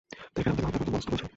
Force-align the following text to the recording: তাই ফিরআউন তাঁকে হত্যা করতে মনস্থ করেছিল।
তাই 0.33 0.41
ফিরআউন 0.43 0.55
তাঁকে 0.57 0.65
হত্যা 0.69 0.79
করতে 0.83 0.93
মনস্থ 0.93 1.07
করেছিল। 1.09 1.25